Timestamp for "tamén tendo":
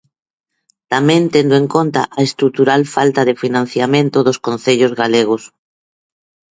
0.93-1.55